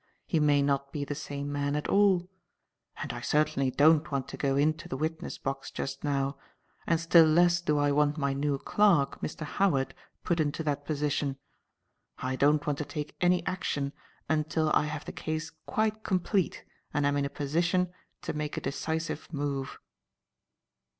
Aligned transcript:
He 0.25 0.39
may 0.39 0.63
not 0.63 0.91
be 0.91 1.05
the 1.05 1.13
same 1.13 1.51
man 1.51 1.75
at 1.75 1.87
all. 1.87 2.27
And 2.97 3.13
I 3.13 3.21
certainly 3.21 3.69
don't 3.69 4.11
want 4.11 4.27
to 4.29 4.35
go 4.35 4.55
into 4.55 4.89
the 4.89 4.97
witness 4.97 5.37
box 5.37 5.69
just 5.69 6.03
now, 6.03 6.37
and 6.87 6.99
still 6.99 7.27
less 7.27 7.61
do 7.61 7.77
I 7.77 7.91
want 7.91 8.17
my 8.17 8.33
new 8.33 8.57
clerk, 8.57 9.21
Mr. 9.21 9.41
Howard, 9.43 9.93
put 10.23 10.39
into 10.39 10.63
that 10.63 10.85
position. 10.85 11.37
I 12.17 12.35
don't 12.35 12.65
want 12.65 12.79
to 12.79 12.83
take 12.85 13.15
any 13.21 13.45
action 13.45 13.93
until 14.27 14.71
I 14.73 14.85
have 14.85 15.05
the 15.05 15.11
case 15.11 15.51
quite 15.67 16.01
complete 16.01 16.65
and 16.91 17.05
am 17.05 17.15
in 17.15 17.23
a 17.25 17.29
position 17.29 17.91
to 18.23 18.33
make 18.33 18.57
a 18.57 18.61
decisive 18.61 19.31
move." 19.31 19.77